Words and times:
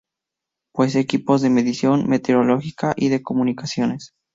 Posee 0.73 0.99
equipos 0.99 1.43
de 1.43 1.51
medición 1.51 2.09
meteorológica 2.09 2.93
y 2.97 3.09
de 3.09 3.21
comunicaciones. 3.21 4.15